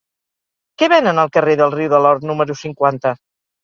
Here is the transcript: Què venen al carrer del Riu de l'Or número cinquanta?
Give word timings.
Què 0.83 0.89
venen 0.95 1.25
al 1.25 1.31
carrer 1.37 1.59
del 1.63 1.79
Riu 1.79 1.95
de 1.97 2.03
l'Or 2.09 2.27
número 2.33 2.61
cinquanta? 2.67 3.19